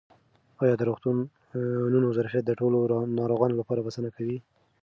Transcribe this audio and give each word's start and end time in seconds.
آیا 0.63 0.73
د 0.77 0.81
روغتونونو 0.89 2.07
ظرفیت 2.17 2.43
د 2.47 2.51
ټولو 2.59 2.77
ناروغانو 3.19 3.59
لپاره 3.61 3.83
بسنه 3.85 4.09
کوي؟ 4.15 4.37